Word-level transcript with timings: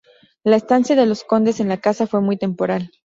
La 0.43 0.55
estancia 0.55 0.95
de 0.95 1.05
los 1.05 1.23
condes 1.23 1.59
en 1.59 1.67
la 1.69 1.77
casa 1.77 2.07
fue 2.07 2.21
muy 2.21 2.35
temporal. 2.35 2.89